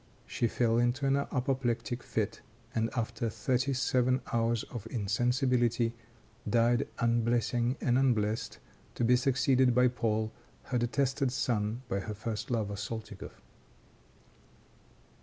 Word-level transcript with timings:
She 0.25 0.47
fell 0.47 0.79
into 0.79 1.05
an 1.05 1.15
apoplectic 1.15 2.01
fit, 2.01 2.41
and, 2.73 2.89
after 2.97 3.29
thirty 3.29 3.71
seven 3.73 4.19
hours 4.33 4.63
of 4.63 4.87
insensibility, 4.89 5.93
died 6.49 6.87
unblessing 6.97 7.75
and 7.79 7.99
unblessed, 7.99 8.57
to 8.95 9.03
be 9.03 9.15
succeeded 9.15 9.75
by 9.75 9.89
Paul, 9.89 10.31
her 10.63 10.79
detested 10.79 11.31
son 11.31 11.83
by 11.87 11.99
her 11.99 12.15
first 12.15 12.49
lover 12.49 12.77
Soltikoff. 12.77 13.43